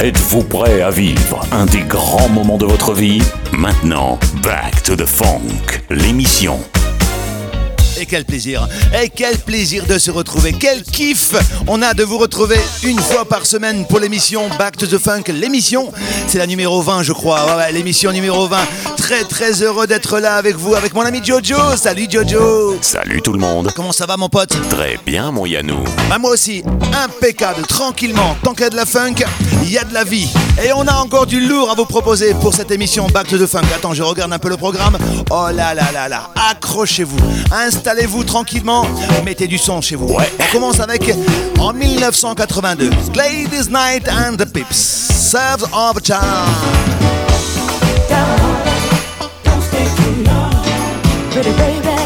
Êtes-vous 0.00 0.44
prêt 0.44 0.80
à 0.80 0.90
vivre 0.90 1.40
un 1.50 1.66
des 1.66 1.80
grands 1.80 2.28
moments 2.28 2.56
de 2.56 2.64
votre 2.64 2.94
vie? 2.94 3.20
Maintenant, 3.50 4.16
Back 4.44 4.84
to 4.84 4.94
the 4.94 5.04
Funk, 5.04 5.82
l'émission 5.90 6.60
et 8.00 8.06
quel 8.06 8.24
plaisir, 8.24 8.68
et 9.02 9.08
quel 9.08 9.36
plaisir 9.38 9.84
de 9.86 9.98
se 9.98 10.10
retrouver, 10.10 10.52
quel 10.52 10.82
kiff 10.82 11.34
on 11.66 11.82
a 11.82 11.94
de 11.94 12.04
vous 12.04 12.18
retrouver 12.18 12.58
une 12.84 12.98
fois 12.98 13.24
par 13.24 13.44
semaine 13.44 13.86
pour 13.86 13.98
l'émission 13.98 14.48
Back 14.56 14.76
to 14.76 14.86
the 14.86 14.98
Funk. 14.98 15.24
L'émission, 15.32 15.92
c'est 16.28 16.38
la 16.38 16.46
numéro 16.46 16.80
20 16.80 17.02
je 17.02 17.12
crois, 17.12 17.70
l'émission 17.72 18.12
numéro 18.12 18.46
20. 18.46 18.56
Très 18.96 19.24
très 19.24 19.62
heureux 19.62 19.86
d'être 19.86 20.20
là 20.20 20.36
avec 20.36 20.54
vous, 20.56 20.74
avec 20.74 20.94
mon 20.94 21.00
ami 21.02 21.20
Jojo. 21.24 21.56
Salut 21.76 22.06
Jojo. 22.08 22.78
Salut 22.82 23.20
tout 23.20 23.32
le 23.32 23.40
monde. 23.40 23.72
Comment 23.74 23.92
ça 23.92 24.06
va 24.06 24.16
mon 24.16 24.28
pote? 24.28 24.56
Très 24.70 24.98
bien 25.04 25.32
mon 25.32 25.46
Yanou. 25.46 25.82
Bah 26.08 26.18
moi 26.18 26.30
aussi, 26.30 26.62
impeccable, 27.04 27.62
tranquillement. 27.62 28.36
Tant 28.44 28.52
qu'il 28.52 28.62
y 28.62 28.66
a 28.66 28.70
de 28.70 28.76
la 28.76 28.86
funk, 28.86 29.24
il 29.62 29.70
y 29.70 29.78
a 29.78 29.84
de 29.84 29.94
la 29.94 30.04
vie. 30.04 30.28
Et 30.62 30.72
on 30.74 30.86
a 30.86 30.94
encore 30.94 31.26
du 31.26 31.40
lourd 31.40 31.70
à 31.70 31.74
vous 31.74 31.84
proposer 31.84 32.34
pour 32.34 32.54
cette 32.54 32.70
émission 32.70 33.06
Back 33.08 33.28
to 33.28 33.38
the 33.38 33.46
Funk. 33.46 33.62
Attends, 33.74 33.94
je 33.94 34.02
regarde 34.02 34.32
un 34.32 34.38
peu 34.38 34.48
le 34.48 34.56
programme. 34.56 34.98
Oh 35.30 35.48
là 35.52 35.74
là 35.74 35.92
là 35.92 36.08
là, 36.08 36.30
accrochez-vous. 36.50 37.18
Installez-vous 37.52 38.24
tranquillement, 38.24 38.86
mettez 39.24 39.46
du 39.46 39.58
son 39.58 39.80
chez 39.80 39.96
vous. 39.96 40.08
Ouais. 40.08 40.32
On 40.38 40.52
commence 40.52 40.80
avec, 40.80 41.14
en 41.58 41.72
1982, 41.72 42.90
Ladies 43.14 43.70
Night 43.70 44.08
and 44.08 44.36
the 44.36 44.46
Pips, 44.46 44.76
Serves 44.76 45.64
of. 45.72 45.98
Pretty 51.30 51.52
baby. 51.52 51.97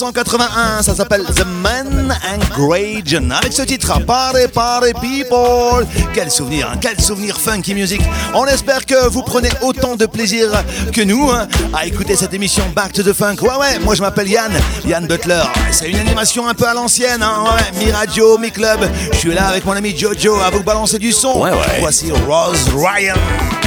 1981, 0.00 0.82
ça 0.82 0.94
s'appelle 0.94 1.24
The 1.24 1.44
Man 1.44 2.16
and 2.24 2.56
Grey 2.56 3.02
Avec 3.38 3.52
ce 3.52 3.60
titre, 3.60 4.00
Party 4.06 4.48
Party 4.48 4.94
People. 4.94 5.86
Quel 6.14 6.30
souvenir, 6.30 6.70
hein, 6.72 6.78
quel 6.80 6.98
souvenir 6.98 7.38
funky 7.38 7.74
music. 7.74 8.00
On 8.32 8.46
espère 8.46 8.86
que 8.86 9.08
vous 9.08 9.22
prenez 9.22 9.50
autant 9.60 9.96
de 9.96 10.06
plaisir 10.06 10.50
que 10.94 11.02
nous 11.02 11.30
hein, 11.30 11.46
à 11.74 11.84
écouter 11.84 12.16
cette 12.16 12.32
émission 12.32 12.64
Back 12.74 12.94
to 12.94 13.02
the 13.02 13.12
Funk. 13.12 13.36
Ouais, 13.42 13.56
ouais, 13.60 13.78
moi 13.80 13.94
je 13.94 14.00
m'appelle 14.00 14.28
Yann, 14.28 14.52
Yann 14.86 15.06
Butler. 15.06 15.42
C'est 15.70 15.90
une 15.90 15.98
animation 15.98 16.48
un 16.48 16.54
peu 16.54 16.66
à 16.66 16.72
l'ancienne, 16.72 17.22
hein, 17.22 17.44
ouais, 17.44 17.84
mi 17.84 17.92
radio, 17.92 18.38
mi 18.38 18.50
club. 18.50 18.80
Je 19.12 19.18
suis 19.18 19.34
là 19.34 19.48
avec 19.48 19.66
mon 19.66 19.72
ami 19.72 19.94
Jojo 19.94 20.36
à 20.36 20.48
vous 20.48 20.62
balancer 20.62 20.98
du 20.98 21.12
son. 21.12 21.42
Ouais, 21.42 21.50
ouais. 21.50 21.80
Voici 21.80 22.10
Rose 22.10 22.70
Ryan. 22.74 23.59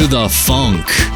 To 0.00 0.06
the 0.06 0.28
funk. 0.30 1.09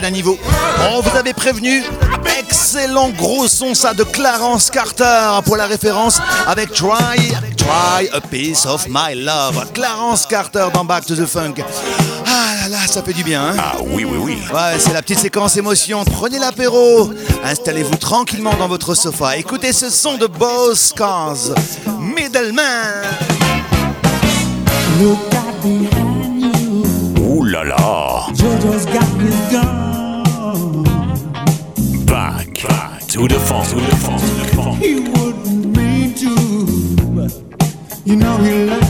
d'un 0.00 0.10
niveau. 0.10 0.38
On 0.92 1.00
vous 1.00 1.16
avait 1.16 1.32
prévenu, 1.32 1.82
excellent 2.38 3.10
gros 3.10 3.48
son 3.48 3.74
ça 3.74 3.94
de 3.94 4.04
Clarence 4.04 4.70
Carter 4.70 5.40
pour 5.44 5.56
la 5.56 5.66
référence 5.66 6.20
avec 6.46 6.72
Try, 6.72 7.32
Try 7.56 8.08
a 8.12 8.20
Piece 8.20 8.66
of 8.66 8.86
My 8.88 9.14
Love. 9.14 9.72
Clarence 9.72 10.26
Carter 10.26 10.66
dans 10.72 10.84
Back 10.84 11.06
to 11.06 11.14
the 11.14 11.26
Funk. 11.26 11.54
Ah 12.26 12.62
là 12.62 12.68
là, 12.68 12.86
ça 12.86 13.02
fait 13.02 13.12
du 13.12 13.24
bien. 13.24 13.42
Hein. 13.42 13.56
Ah 13.58 13.76
oui, 13.80 14.04
oui, 14.04 14.18
oui. 14.18 14.38
Ouais, 14.52 14.78
c'est 14.78 14.92
la 14.92 15.02
petite 15.02 15.18
séquence 15.18 15.56
émotion. 15.56 16.04
Prenez 16.04 16.38
l'apéro, 16.38 17.10
installez-vous 17.44 17.96
tranquillement 17.96 18.54
dans 18.54 18.68
votre 18.68 18.94
sofa. 18.94 19.36
Écoutez 19.36 19.72
ce 19.72 19.90
son 19.90 20.16
de 20.16 20.26
boss 20.26 20.92
cars. 20.92 21.36
Middleman. 22.00 23.04
Look 25.00 25.18
Ooh 27.18 27.44
la 27.44 27.64
through 33.28 33.38
the. 33.38 33.54
Through 33.64 33.80
the. 33.80 34.72
He 34.80 34.94
wouldn't 34.96 35.76
mean 35.76 36.14
to. 36.14 36.34
You 38.04 38.16
know 38.16 38.36
he 38.36 38.64
loves 38.66 38.83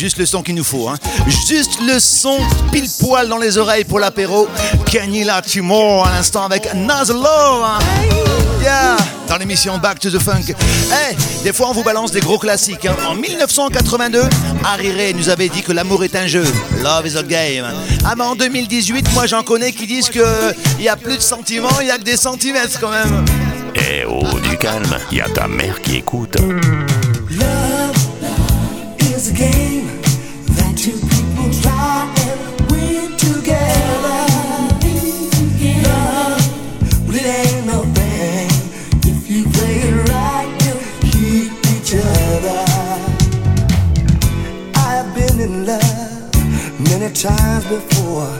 juste 0.00 0.16
le 0.16 0.24
son 0.24 0.42
qu'il 0.42 0.54
nous 0.54 0.64
faut. 0.64 0.88
Hein. 0.88 0.96
Juste 1.26 1.78
le 1.86 2.00
son 2.00 2.38
pile 2.72 2.88
poil 3.00 3.28
dans 3.28 3.36
les 3.36 3.58
oreilles 3.58 3.84
pour 3.84 3.98
l'apéro. 3.98 4.48
Kenila 4.86 5.42
Timor 5.42 6.06
à 6.06 6.12
l'instant 6.12 6.46
avec 6.46 6.72
Nazlo. 6.74 7.20
Hein. 7.22 7.78
Yeah. 8.62 8.96
Dans 9.28 9.36
l'émission 9.36 9.76
Back 9.76 9.98
to 9.98 10.10
the 10.10 10.18
Funk. 10.18 10.54
Hey, 10.90 11.16
des 11.44 11.52
fois 11.52 11.68
on 11.68 11.72
vous 11.72 11.82
balance 11.82 12.12
des 12.12 12.20
gros 12.20 12.38
classiques. 12.38 12.86
Hein. 12.86 12.96
En 13.06 13.14
1982, 13.14 14.22
Harry 14.64 14.90
Ray 14.90 15.12
nous 15.12 15.28
avait 15.28 15.50
dit 15.50 15.60
que 15.60 15.72
l'amour 15.72 16.02
est 16.02 16.16
un 16.16 16.26
jeu. 16.26 16.44
Love 16.82 17.06
is 17.06 17.18
a 17.18 17.22
game. 17.22 17.66
Ah 18.02 18.14
mais 18.16 18.24
en 18.24 18.36
2018, 18.36 19.12
moi 19.12 19.26
j'en 19.26 19.42
connais 19.42 19.72
qui 19.72 19.86
disent 19.86 20.08
que 20.08 20.54
il 20.78 20.82
n'y 20.82 20.88
a 20.88 20.96
plus 20.96 21.18
de 21.18 21.22
sentiments, 21.22 21.78
il 21.80 21.86
n'y 21.86 21.90
a 21.90 21.98
que 21.98 22.04
des 22.04 22.16
centimètres 22.16 22.80
quand 22.80 22.90
même. 22.90 23.26
Eh 23.74 24.04
oh, 24.08 24.40
du 24.40 24.56
calme, 24.56 24.96
il 25.12 25.18
y 25.18 25.20
a 25.20 25.28
ta 25.28 25.46
mère 25.46 25.78
qui 25.82 25.96
écoute. 25.96 26.38
times 47.14 47.66
before. 47.66 48.30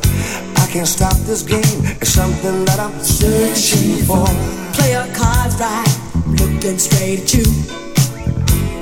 I 0.57 0.67
can't 0.71 0.87
stop 0.87 1.17
this 1.27 1.43
game. 1.43 1.63
It's 2.01 2.11
something 2.11 2.65
that 2.65 2.79
I'm 2.79 2.99
searching 3.03 4.05
for. 4.07 4.27
Play 4.75 4.93
your 4.93 5.09
cards 5.15 5.57
right. 5.59 5.87
Looking 6.27 6.79
straight 6.79 7.21
at 7.21 7.35
you. 7.35 7.47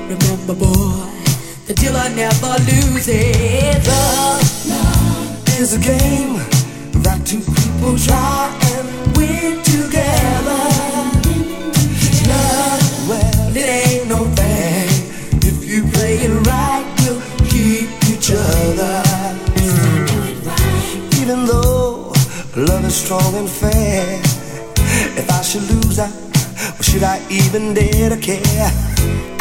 Remember, 0.08 0.54
boy, 0.54 1.08
the 1.66 1.74
dealer 1.74 2.08
never 2.14 2.54
loses. 2.68 3.86
Love 3.88 5.60
is 5.60 5.74
a 5.74 5.80
game 5.80 6.36
that 7.02 7.20
two 7.24 7.40
people 7.40 7.96
try 7.98 8.50
and 8.76 9.16
win. 9.16 9.67
strong 23.08 23.36
and 23.36 23.48
fair. 23.48 24.20
If 25.16 25.30
I 25.30 25.40
should 25.40 25.62
lose, 25.62 25.98
I, 25.98 26.10
well, 26.10 26.82
should 26.82 27.02
I 27.02 27.26
even 27.30 27.72
dare 27.72 28.10
to 28.10 28.18
care? 28.18 29.37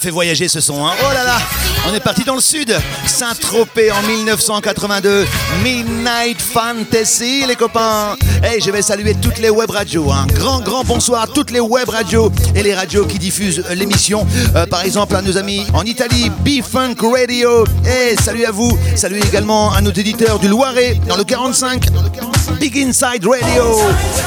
Fait 0.00 0.10
voyager 0.10 0.48
ce 0.48 0.60
son, 0.60 0.86
hein. 0.86 0.92
Oh 1.02 1.12
là 1.12 1.24
là 1.24 1.38
On 1.88 1.94
est 1.94 2.00
parti 2.00 2.24
dans 2.24 2.34
le 2.34 2.40
sud. 2.40 2.74
Saint-Tropez 3.06 3.92
en 3.92 4.02
1982. 4.02 5.26
Midnight 5.62 6.40
Fantasy, 6.40 7.44
les 7.46 7.54
copains. 7.54 8.16
Hey, 8.42 8.60
je 8.60 8.70
vais 8.70 8.80
saluer 8.80 9.14
toutes 9.20 9.38
les 9.38 9.50
web 9.50 9.70
radios. 9.70 10.10
Un 10.10 10.26
grand, 10.26 10.60
grand 10.60 10.84
bonsoir 10.84 11.22
à 11.22 11.26
toutes 11.26 11.50
les 11.50 11.60
web 11.60 11.88
radios 11.88 12.32
et 12.54 12.62
les 12.62 12.74
radios 12.74 13.04
qui 13.04 13.18
diffusent 13.18 13.62
euh, 13.70 13.74
l'émission. 13.74 14.26
Euh, 14.56 14.64
par 14.66 14.82
exemple, 14.82 15.14
à 15.14 15.22
nos 15.22 15.36
amis 15.36 15.66
en 15.74 15.84
Italie, 15.84 16.30
B-Funk 16.44 16.96
Radio. 17.02 17.64
Hey, 17.84 18.16
salut 18.16 18.46
à 18.46 18.50
vous. 18.50 18.76
Salut 18.96 19.20
également 19.20 19.72
à 19.72 19.82
nos 19.82 19.92
éditeurs 19.92 20.38
du 20.38 20.48
Loiret 20.48 20.98
dans 21.06 21.16
le 21.16 21.24
45. 21.24 21.84
Big 22.58 22.76
Inside 22.78 23.26
Radio. 23.26 23.78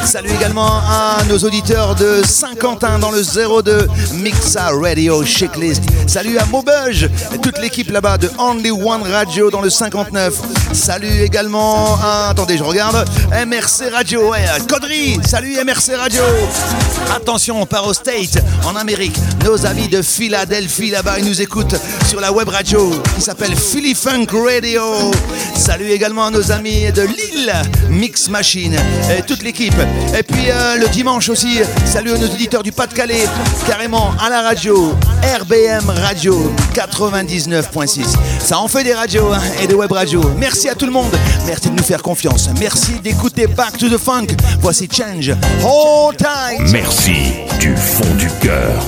Salut 0.06 0.30
également 0.38 0.80
à 0.88 1.18
nos 1.28 1.38
auditeurs 1.40 1.96
de 1.96 2.22
Saint-Quentin 2.26 3.00
dans 3.00 3.12
le 3.12 3.22
02 3.22 3.88
Mixa 4.16 4.70
Radio 4.70 5.24
Checklist. 5.24 5.84
Salut 6.08 6.38
à 6.38 6.46
Maubeuge 6.46 7.10
toute 7.42 7.60
l'équipe 7.60 7.90
là-bas 7.92 8.18
de 8.18 8.30
Only 8.38 8.72
One 8.72 9.04
Radio 9.04 9.50
dans 9.52 9.62
le 9.62 9.70
59. 9.70 10.34
Salut 10.74 11.22
également 11.22 11.98
à, 12.02 12.30
attendez, 12.30 12.58
je 12.58 12.64
regarde, 12.64 13.06
MRC 13.32 13.90
Radio, 13.92 14.32
Caudry. 14.70 15.20
Salut 15.26 15.56
MRC 15.64 15.96
Radio. 15.96 16.24
Attention, 17.16 17.62
on 17.62 17.66
part 17.66 17.88
au 17.88 17.94
State, 17.94 18.44
en 18.66 18.76
Amérique. 18.76 19.16
Nos 19.44 19.66
amis 19.66 19.88
de 19.88 20.02
Philadelphie 20.02 20.90
là-bas, 20.90 21.20
ils 21.20 21.26
nous 21.26 21.42
écoutent 21.42 21.76
sur 22.08 22.20
la 22.20 22.32
web 22.32 22.48
radio 22.50 22.92
qui 23.16 23.22
s'appelle 23.22 23.56
Philly 23.56 23.94
Funk 23.94 24.28
Radio. 24.32 25.12
Salut 25.56 25.92
également 25.92 26.26
à 26.28 26.32
nos 26.32 26.52
amis 26.52 26.92
de 26.92 27.04
Lille, 27.04 27.54
Machine, 28.30 28.76
et 29.17 29.21
toute 29.21 29.43
l'équipe. 29.43 29.73
Et 30.17 30.23
puis 30.23 30.49
euh, 30.49 30.78
le 30.78 30.88
dimanche 30.89 31.30
aussi, 31.30 31.60
salut 31.86 32.12
à 32.12 32.17
nos 32.17 32.28
auditeurs 32.28 32.63
du 32.63 32.71
Pas-de-Calais, 32.71 33.28
carrément 33.67 34.12
à 34.23 34.30
la 34.30 34.41
radio, 34.41 34.93
RBM 35.41 35.89
Radio 35.89 36.54
99.6. 36.73 38.06
Ça 38.39 38.60
en 38.60 38.67
fait 38.67 38.84
des 38.84 38.93
radios 38.93 39.32
hein, 39.34 39.41
et 39.62 39.67
des 39.67 39.76
web 39.76 39.91
radios. 39.91 40.23
Merci 40.38 40.69
à 40.69 40.76
tout 40.76 40.86
le 40.86 40.91
monde. 40.91 41.12
Merci 41.47 41.69
de 41.69 41.76
nous 41.76 41.84
faire 41.84 42.02
confiance. 42.02 42.49
Merci 42.60 42.93
d'écouter 43.04 43.47
Back 43.47 43.78
to 43.78 43.89
the 43.89 43.97
Funk. 43.97 44.28
Voici 44.60 44.88
Change. 44.91 45.34
Hold 45.63 46.17
tight. 46.17 46.71
Merci 46.71 47.15
du 47.60 47.76
fond 47.76 48.13
du 48.15 48.30
cœur. 48.41 48.84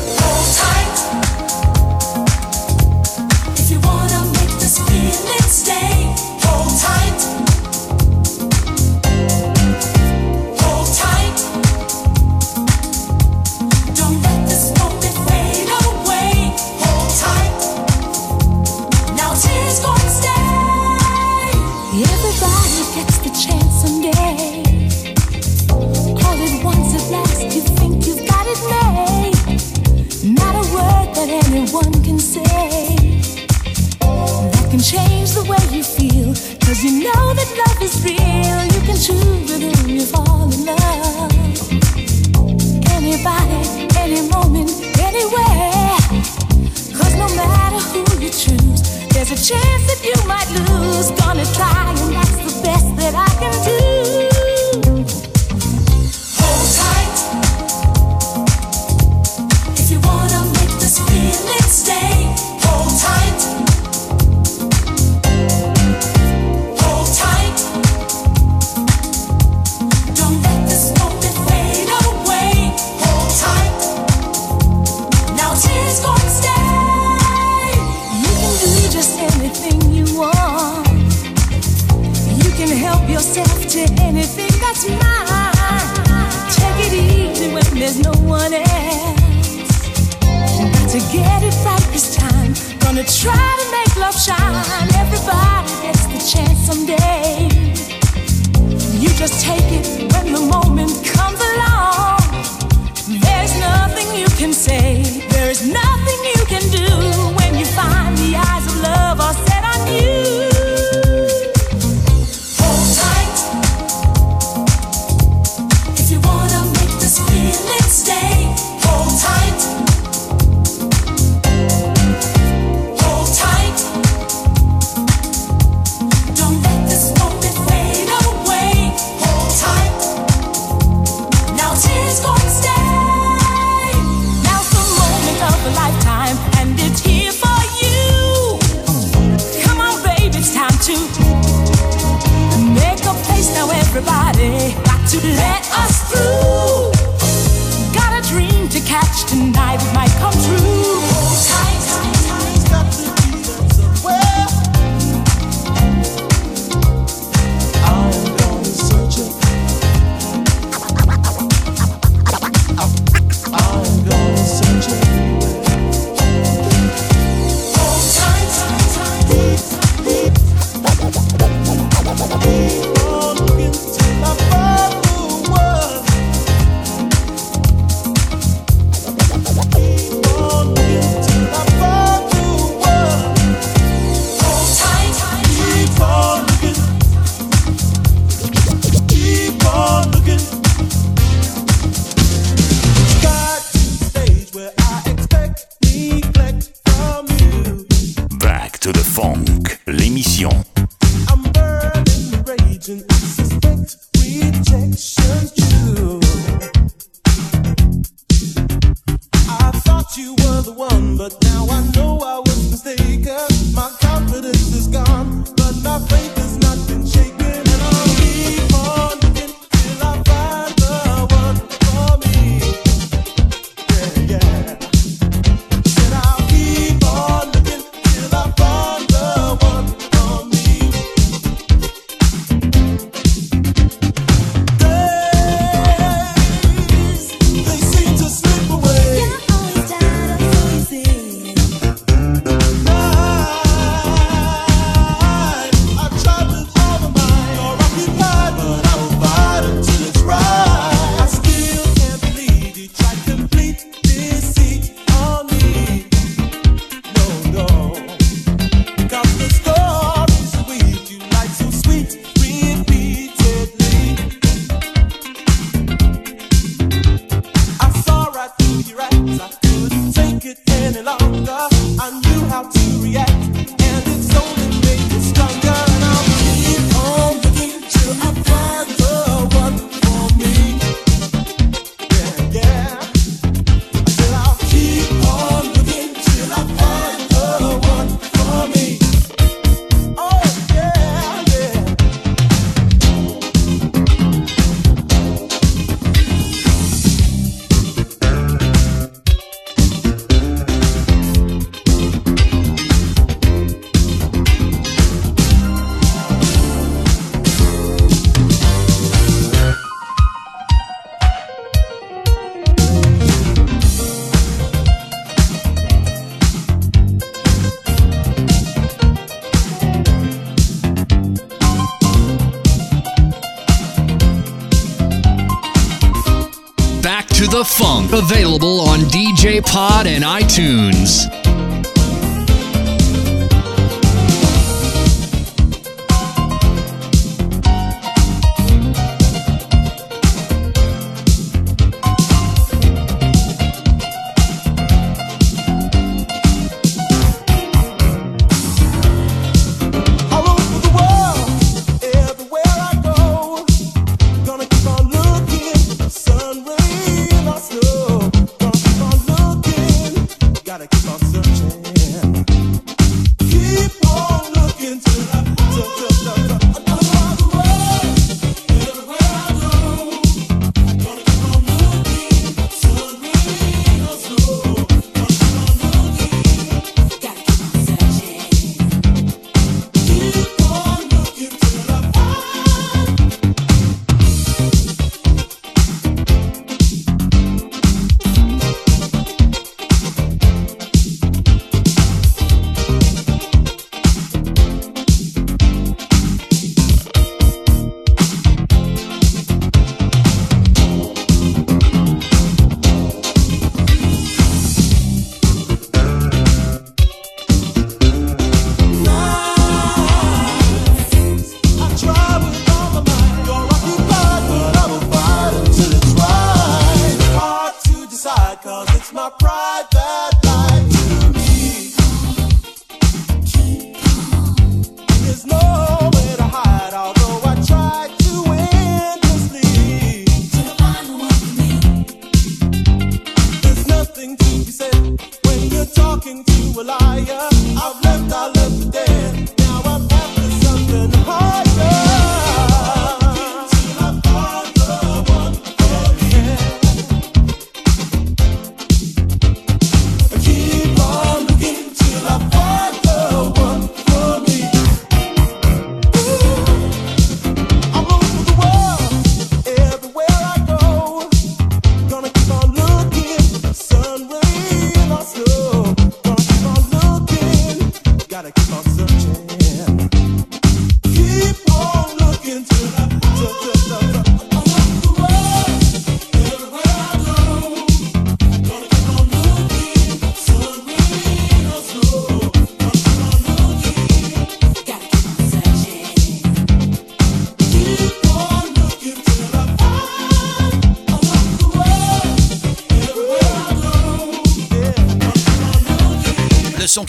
iTunes. 330.46 330.85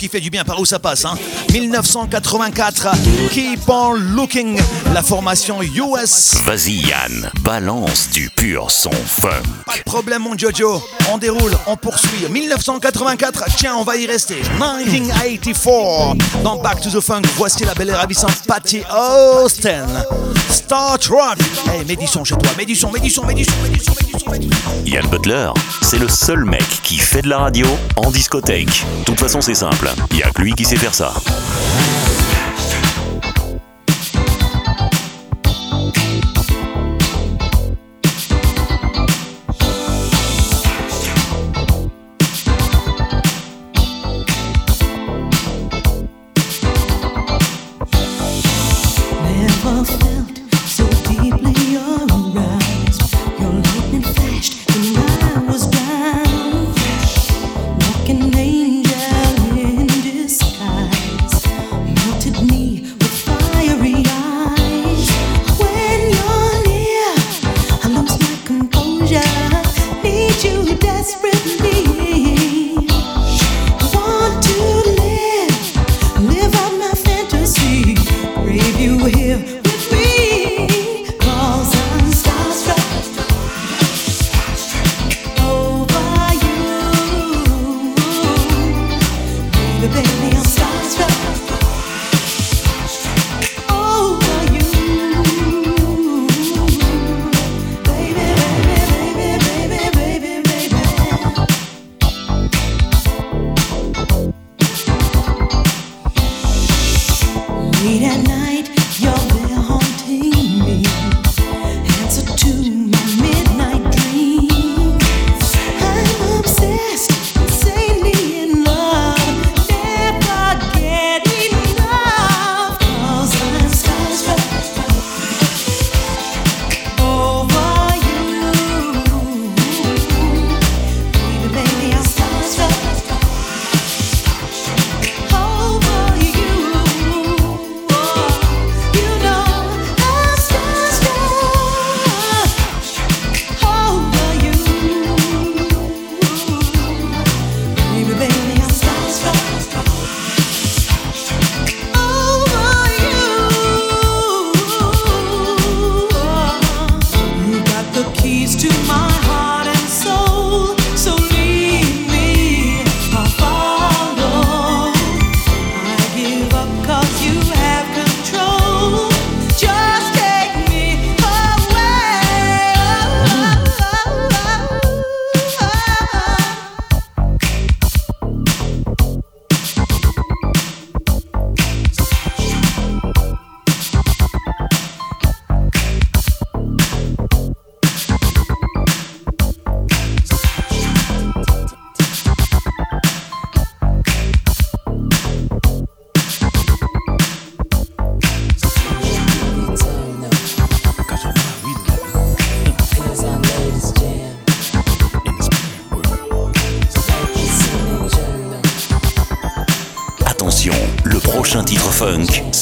qui 0.06 0.12
fait 0.12 0.20
du 0.20 0.30
bien 0.30 0.44
par 0.44 0.60
où 0.60 0.64
ça 0.64 0.78
passe. 0.78 1.04
Hein. 1.04 1.14
1984, 1.52 2.88
Keep 3.32 3.68
on 3.68 3.94
Looking, 3.94 4.60
la 4.94 5.02
formation 5.02 5.60
US. 5.62 6.36
Vas-y 6.44 6.86
Yann, 6.86 7.30
balance 7.40 8.08
du 8.10 8.30
pur 8.30 8.70
son 8.70 8.92
funk. 8.92 9.42
Pas 9.66 9.78
de 9.78 9.82
problème 9.82 10.22
mon 10.22 10.38
Jojo, 10.38 10.80
on 11.12 11.18
déroule, 11.18 11.56
on 11.66 11.76
poursuit. 11.76 12.26
1984, 12.30 13.46
tiens, 13.56 13.74
on 13.76 13.82
va 13.82 13.96
y 13.96 14.06
rester. 14.06 14.36
1984, 14.58 16.42
dans 16.44 16.56
Back 16.56 16.80
to 16.82 16.90
the 16.90 17.00
Funk, 17.00 17.22
voici 17.36 17.64
la 17.64 17.74
belle 17.74 17.88
et 17.88 17.94
ravissante 17.94 18.42
Patty 18.46 18.82
Austin. 18.90 19.86
Star 20.50 20.98
Trek. 20.98 21.36
Eh, 21.66 21.78
hey, 21.78 21.84
Médisson 21.84 22.24
chez 22.24 22.36
toi, 22.36 22.50
Médisson, 22.56 22.90
Médisson, 22.92 23.24
Médisson, 23.24 23.52
Médisson, 23.62 23.92
Yann 24.84 25.06
Butler, 25.08 25.50
c'est 25.82 25.98
le 25.98 26.08
seul 26.08 26.44
mec 26.44 26.64
qui 26.82 26.98
fait 26.98 27.22
de 27.22 27.28
la 27.28 27.38
radio 27.38 27.66
en 27.96 28.10
discothèque. 28.10 28.84
De 29.00 29.04
toute 29.04 29.20
façon, 29.20 29.40
c'est 29.40 29.54
simple. 29.54 29.90
Il 30.10 30.16
n'y 30.16 30.22
a 30.22 30.30
que 30.30 30.42
lui 30.42 30.54
qui 30.54 30.64
sait 30.64 30.76
faire 30.76 30.94
ça. 30.94 31.14
desperately 70.96 71.95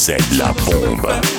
c'est 0.05 0.37
la 0.37 0.53
bombe. 0.53 1.34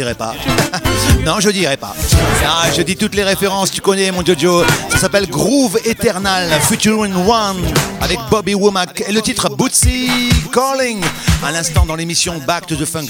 Dirai 0.00 0.14
pas, 0.14 0.32
non, 1.26 1.40
je 1.40 1.50
dirai 1.50 1.76
pas. 1.76 1.94
Ah, 2.46 2.68
je 2.74 2.80
dis 2.80 2.96
toutes 2.96 3.14
les 3.14 3.22
références, 3.22 3.70
tu 3.70 3.82
connais 3.82 4.10
mon 4.10 4.24
Jojo. 4.24 4.64
Ça 4.88 4.96
s'appelle 4.96 5.26
Groove 5.28 5.78
Eternal, 5.84 6.48
Featuring 6.62 7.14
One, 7.28 7.62
avec 8.00 8.18
Bobby 8.30 8.54
Womack. 8.54 9.04
Et 9.06 9.12
le 9.12 9.20
titre 9.20 9.50
Bootsy 9.50 10.08
Calling, 10.54 11.04
à 11.44 11.52
l'instant 11.52 11.84
dans 11.84 11.96
l'émission 11.96 12.40
Back 12.46 12.66
to 12.66 12.76
the 12.76 12.86
Funk. 12.86 13.08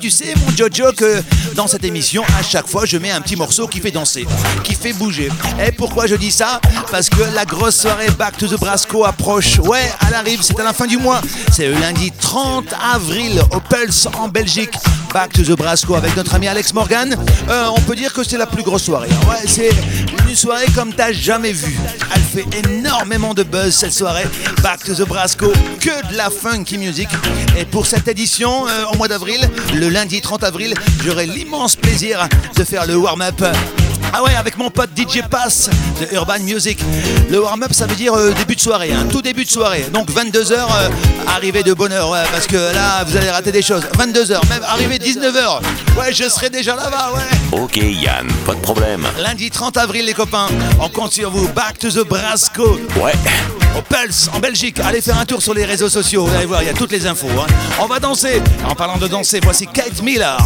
Tu 0.00 0.10
sais, 0.10 0.32
mon 0.44 0.50
Jojo, 0.56 0.92
que 0.92 1.22
dans 1.54 1.66
cette 1.68 1.84
émission, 1.84 2.22
à 2.38 2.42
chaque 2.42 2.68
fois, 2.68 2.84
je 2.84 2.98
mets 2.98 3.10
un 3.10 3.20
petit 3.20 3.34
morceau 3.36 3.66
qui 3.68 3.80
fait 3.80 3.90
danser, 3.90 4.26
qui 4.64 4.74
fait 4.74 4.92
bouger. 4.92 5.28
Et 5.64 5.72
pourquoi 5.72 6.06
je 6.06 6.14
dis 6.16 6.30
ça? 6.30 6.60
Parce 6.90 7.08
que 7.08 7.22
la 7.34 7.44
grosse 7.44 7.76
soirée 7.76 8.10
Back 8.18 8.36
to 8.38 8.46
the 8.46 8.58
Brasco 8.58 9.04
approche. 9.04 9.58
Ouais, 9.58 9.90
elle 10.06 10.14
arrive, 10.14 10.40
c'est 10.42 10.58
à 10.58 10.64
la 10.64 10.72
fin 10.72 10.86
du 10.86 10.98
mois. 10.98 11.20
C'est 11.52 11.66
le 11.68 11.74
lundi 11.80 12.12
30 12.12 12.66
avril 12.92 13.40
au 13.52 13.60
Pulse 13.60 14.06
en 14.18 14.28
Belgique. 14.28 14.74
Back 15.12 15.32
to 15.32 15.42
the 15.42 15.56
Brasco 15.56 15.94
avec 15.94 16.16
notre 16.16 16.34
ami 16.34 16.48
Alex 16.48 16.74
Morgan. 16.74 17.16
Euh, 17.48 17.66
on 17.74 17.80
peut 17.80 17.96
dire 17.96 18.12
que 18.12 18.22
c'est 18.22 18.36
la 18.36 18.46
plus 18.46 18.62
grosse 18.62 18.84
soirée. 18.84 19.08
Ouais, 19.28 19.46
c'est 19.46 19.70
une 20.28 20.36
soirée 20.36 20.66
comme 20.74 20.92
t'as 20.92 21.12
jamais 21.12 21.52
vu. 21.52 21.76
Elle 22.14 22.22
fait 22.22 22.68
énormément 22.68 23.34
de 23.34 23.42
buzz 23.42 23.74
cette 23.74 23.92
soirée. 23.92 24.26
Back 24.62 24.84
to 24.84 24.94
the 24.94 25.08
Brasco, 25.08 25.52
que 25.80 26.10
de 26.12 26.16
la 26.16 26.30
funky 26.30 26.78
music. 26.78 27.08
Et 27.58 27.64
pour 27.64 27.86
cette 27.86 28.08
édition, 28.08 28.68
euh, 28.68 28.84
au 28.92 28.96
mois 28.96 29.08
d'avril, 29.08 29.40
le 29.74 29.88
lundi 29.88 30.20
30 30.20 30.44
avril, 30.44 30.74
j'aurai 31.04 31.26
l'immense 31.26 31.76
plaisir 31.76 32.28
de 32.56 32.64
faire 32.64 32.86
le 32.86 32.96
warm-up. 32.96 33.42
Ah 34.12 34.22
ouais, 34.22 34.34
avec 34.34 34.56
mon 34.56 34.70
pote 34.70 34.90
DJ 34.96 35.20
Pass 35.30 35.68
de 36.00 36.14
Urban 36.14 36.38
Music. 36.40 36.80
Le 37.30 37.40
warm-up, 37.40 37.72
ça 37.72 37.86
veut 37.86 37.94
dire 37.94 38.14
euh, 38.14 38.32
début 38.32 38.54
de 38.56 38.60
soirée, 38.60 38.90
hein, 38.92 39.06
tout 39.10 39.20
début 39.22 39.44
de 39.44 39.50
soirée. 39.50 39.84
Donc 39.92 40.10
22h, 40.10 40.56
arrivée 41.26 41.62
de 41.62 41.74
bonne 41.74 41.92
heure, 41.92 42.10
ouais, 42.10 42.22
parce 42.32 42.46
que 42.46 42.56
là, 42.56 43.04
vous 43.04 43.16
allez 43.16 43.30
rater 43.30 43.52
des 43.52 43.62
choses. 43.62 43.82
22h, 43.98 44.48
même 44.48 44.62
arrivée 44.66 44.98
19h. 44.98 45.60
Ouais, 45.98 46.12
je 46.12 46.28
serai 46.28 46.48
déjà 46.50 46.74
là-bas, 46.74 47.12
ouais. 47.14 47.58
Ok 47.60 47.76
Yann, 47.76 48.26
pas 48.46 48.54
de 48.54 48.60
problème. 48.60 49.06
Lundi 49.18 49.50
30 49.50 49.76
avril, 49.76 50.06
les 50.06 50.14
copains, 50.14 50.48
on 50.80 50.88
compte 50.88 51.12
sur 51.12 51.30
vous. 51.30 51.46
Back 51.48 51.78
to 51.78 51.90
the 51.90 52.06
Brasco. 52.06 52.80
Ouais, 53.02 53.12
Au 53.76 53.82
Pulse, 53.82 54.28
en 54.34 54.38
Belgique. 54.40 54.80
Allez 54.80 55.00
faire 55.00 55.18
un 55.18 55.24
tour 55.26 55.42
sur 55.42 55.54
les 55.54 55.64
réseaux 55.64 55.88
sociaux. 55.88 56.26
Vous 56.26 56.34
allez 56.34 56.46
voir, 56.46 56.62
il 56.62 56.66
y 56.66 56.70
a 56.70 56.74
toutes 56.74 56.92
les 56.92 57.06
infos. 57.06 57.28
hein. 57.38 57.46
On 57.80 57.86
va 57.86 57.98
danser. 58.00 58.42
En 58.68 58.74
parlant 58.74 58.96
de 58.98 59.06
danser, 59.06 59.40
voici 59.42 59.66
Kate 59.66 60.02
Miller. 60.02 60.36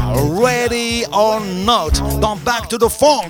Ready 0.41 1.05
or 1.13 1.41
not? 1.41 1.91
Dans 2.21 2.37
Back 2.37 2.69
to 2.69 2.79
the 2.79 2.91
Funk. 2.91 3.29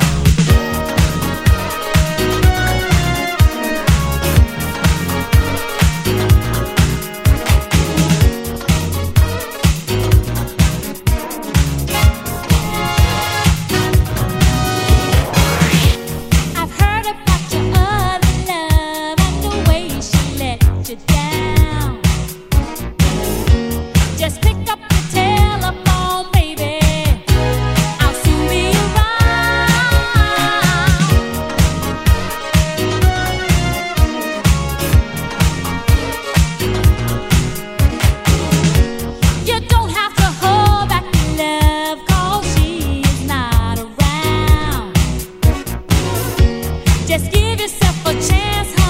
yourself 47.63 48.07
a 48.07 48.13
chance. 48.15 48.82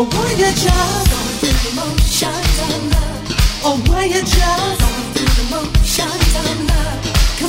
Oh, 0.00 0.02
or 0.02 0.06
were 0.06 0.30
you 0.30 0.46
just 0.54 0.70
oh, 0.70 1.10
love? 1.10 1.82
Or 3.66 3.74
were 3.90 4.06
you 4.06 4.22
just 4.22 4.38
love? 4.38 5.74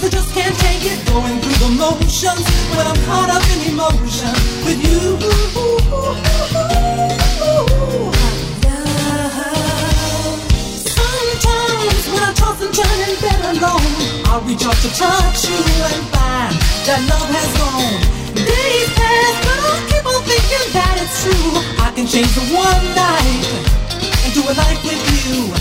I 0.02 0.10
just 0.10 0.34
can't 0.34 0.58
take 0.58 0.82
it 0.82 1.06
going 1.06 1.38
through 1.42 1.60
the 1.62 1.70
motions 1.78 2.46
when 2.74 2.88
I'm 2.88 2.98
caught 3.06 3.30
up 3.30 3.44
in 3.54 3.74
emotion 3.74 4.34
with 4.66 4.82
you. 4.82 5.20
Sometimes 10.90 12.04
when 12.10 12.24
I 12.24 12.34
toss 12.34 12.62
and 12.64 12.74
turn 12.74 13.58
alone, 13.58 14.26
I'll 14.26 14.42
reach 14.42 14.66
out 14.66 14.74
to 14.74 14.90
touch 14.98 15.46
you 15.46 15.62
and 15.86 16.04
find 16.10 16.56
that 16.88 17.06
love 17.10 17.30
has 17.30 17.54
gone. 17.60 18.19
Days 18.46 18.90
pass, 18.96 19.36
but 19.44 19.60
I 19.60 19.76
keep 19.90 20.06
on 20.06 20.22
thinking 20.24 20.68
that 20.72 20.96
it's 21.04 21.24
true. 21.24 21.52
I 21.84 21.92
can 21.96 22.08
change 22.08 22.32
the 22.36 22.46
one 22.56 22.86
night 22.96 23.44
into 24.24 24.42
a 24.48 24.54
life 24.56 24.82
with 24.88 25.02
you. 25.12 25.52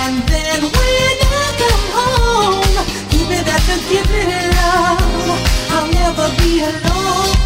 And 0.00 0.24
then 0.24 0.60
when 0.64 1.16
I 1.28 1.44
come 1.60 1.84
home, 1.92 2.74
give 3.12 3.26
me 3.28 3.38
that 3.44 3.60
forgiving 3.68 4.32
love. 4.56 5.40
I'll 5.76 5.90
never 5.92 6.26
be 6.40 6.64
alone. 6.64 7.36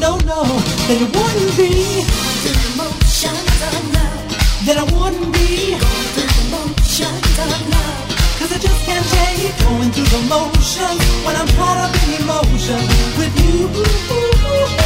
No, 0.00 0.16
no, 0.24 0.40
then 0.88 1.04
it 1.04 1.10
wouldn't 1.12 1.52
be 1.60 2.00
the 2.44 2.52
motions 2.80 3.60
of 3.68 3.76
love. 3.92 4.24
Then 4.64 4.76
I 4.80 4.84
wouldn't 4.88 5.32
be 5.36 5.76
going 5.76 6.06
through 6.16 6.32
the 6.32 6.46
motions 6.48 7.36
of 7.44 7.52
love. 7.68 8.20
Cause 8.40 8.52
I 8.52 8.58
just 8.58 8.80
can't 8.86 9.04
going 9.04 9.49
through 9.92 10.04
the 10.04 10.22
motions 10.28 11.00
when 11.24 11.34
I'm 11.36 11.48
caught 11.56 11.78
up 11.78 11.94
in 12.06 12.22
emotion 12.22 12.80
with 13.18 13.34
you. 13.44 14.79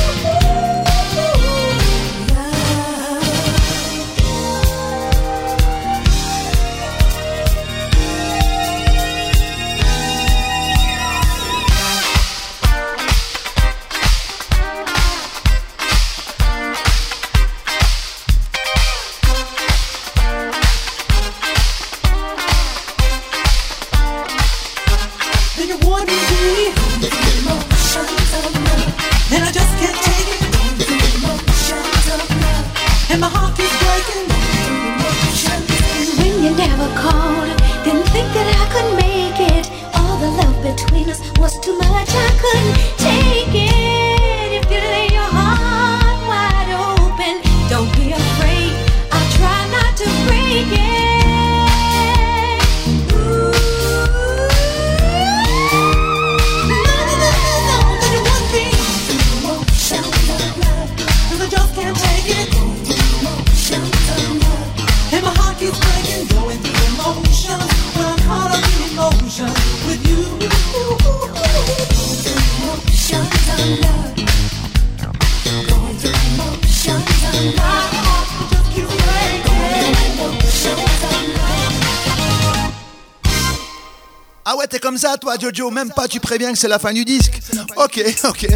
Jojo. 85.55 85.71
Même 85.71 85.91
pas, 85.91 86.09
tu 86.09 86.21
préviens 86.21 86.53
que 86.53 86.59
c'est 86.59 86.69
la 86.69 86.79
fin 86.79 86.93
du 86.93 87.05
disque. 87.05 87.41
Ok, 87.77 88.03
ok. 88.25 88.47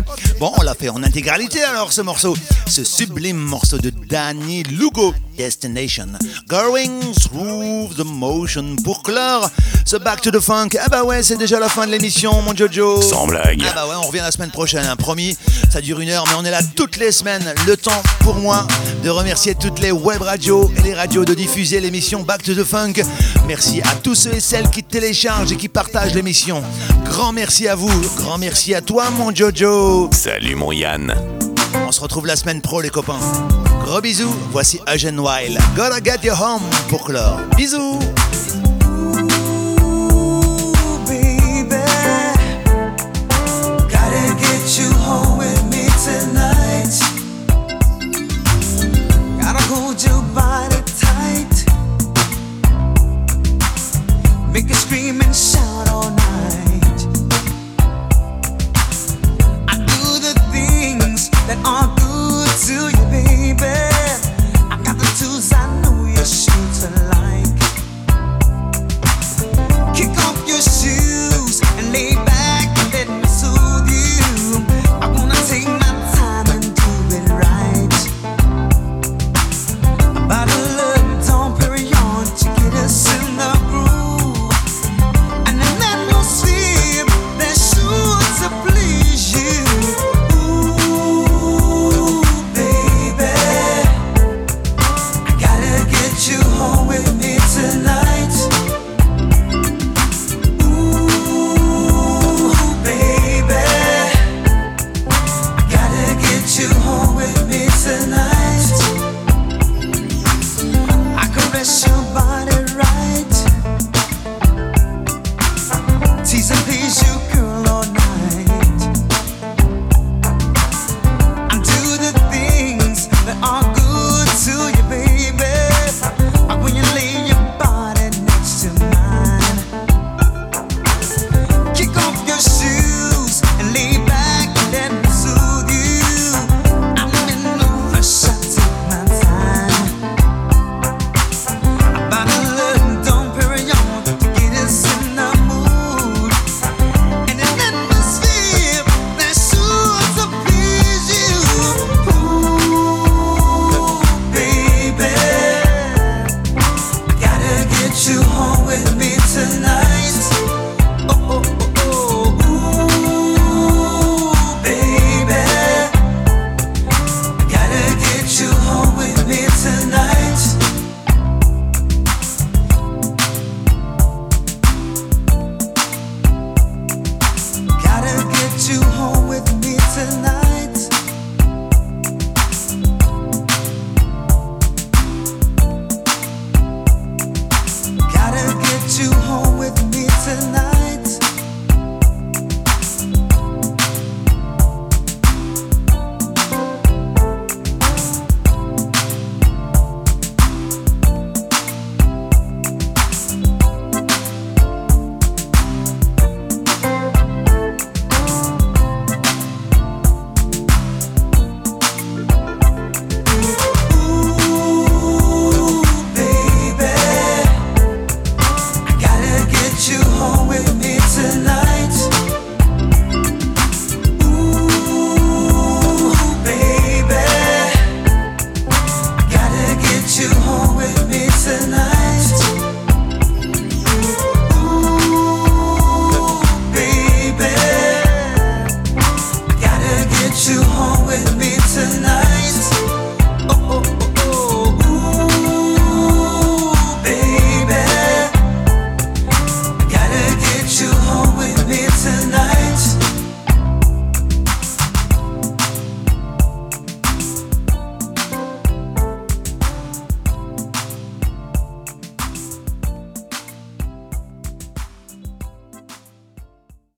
Bon, 0.40 0.52
on 0.56 0.62
l'a 0.62 0.74
fait 0.74 0.88
en 0.88 1.02
intégralité 1.02 1.62
alors, 1.62 1.92
ce 1.92 2.00
morceau. 2.00 2.36
Ce 2.66 2.84
sublime 2.84 3.36
morceau 3.36 3.78
de 3.78 3.90
Danny 3.90 4.62
Lugo, 4.64 5.14
Destination. 5.36 6.08
Going 6.48 7.12
through 7.20 7.94
the 7.96 8.04
motion. 8.04 8.76
Pour 8.84 9.02
clore 9.02 9.50
ce 9.84 9.96
Back 9.96 10.20
to 10.20 10.30
the 10.30 10.40
Funk. 10.40 10.70
Ah 10.80 10.88
bah 10.88 11.04
ouais, 11.04 11.22
c'est 11.22 11.36
déjà 11.36 11.58
la 11.58 11.68
fin 11.68 11.86
de 11.86 11.92
l'émission, 11.92 12.42
mon 12.42 12.54
Jojo. 12.54 13.00
Sans 13.02 13.26
blague. 13.26 13.62
Ah 13.68 13.72
bah 13.74 13.86
ouais, 13.86 13.94
on 13.96 14.06
revient 14.06 14.20
la 14.20 14.30
semaine 14.30 14.50
prochaine, 14.50 14.84
hein, 14.86 14.96
promis. 14.96 15.36
Ça 15.70 15.80
dure 15.80 16.00
une 16.00 16.10
heure, 16.10 16.24
mais 16.26 16.34
on 16.36 16.44
est 16.44 16.50
là 16.50 16.60
toutes 16.76 16.96
les 16.98 17.12
semaines. 17.12 17.54
Le 17.66 17.76
temps 17.76 18.02
pour 18.20 18.34
moi 18.34 18.66
de 19.02 19.10
remercier 19.10 19.54
toutes 19.54 19.80
les 19.80 19.92
web 19.92 20.22
radios 20.22 20.70
et 20.78 20.82
les 20.82 20.94
radios 20.94 21.24
de 21.24 21.34
diffuser 21.34 21.80
l'émission 21.80 22.22
Back 22.22 22.42
to 22.42 22.54
the 22.54 22.64
Funk. 22.64 22.94
Merci 23.46 23.80
à 23.82 23.94
tous 24.02 24.14
ceux 24.14 24.34
et 24.34 24.40
celles 24.40 24.68
qui 24.70 24.82
téléchargent 24.82 25.52
et 25.52 25.56
qui 25.56 25.68
partagent 25.68 26.14
l'émission. 26.14 26.62
Grand 27.04 27.32
merci 27.32 27.68
à 27.68 27.74
vous. 27.74 27.90
Grand 28.16 28.38
merci 28.38 28.74
à 28.74 28.80
toi, 28.80 29.10
mon 29.10 29.34
Jojo. 29.34 30.10
Salut 30.12 30.54
mon 30.54 30.72
Yann. 30.72 31.14
On 31.86 31.92
se 31.92 32.00
retrouve 32.00 32.26
la 32.26 32.36
semaine 32.36 32.60
pro, 32.60 32.80
les 32.80 32.90
copains. 32.90 33.20
Gros 33.84 34.00
bisous. 34.00 34.34
Voici 34.50 34.80
Eugene 34.92 35.18
Wild. 35.18 35.58
Gotta 35.76 36.00
get 36.02 36.26
you 36.26 36.34
home 36.34 36.62
pour 36.88 37.04
clore. 37.04 37.40
Bisous. 37.56 37.98